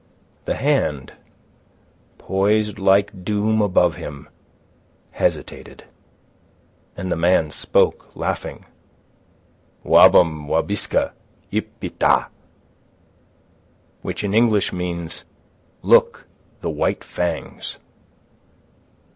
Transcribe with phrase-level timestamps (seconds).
[0.45, 1.13] The hand,
[2.17, 4.29] poised like doom above him,
[5.11, 5.83] hesitated,
[6.97, 8.65] and the man spoke laughing,
[9.85, 11.11] "Wabam wabisca
[11.51, 12.29] ip pit tah."
[14.03, 14.17] ("Look!
[16.61, 17.77] The white fangs!")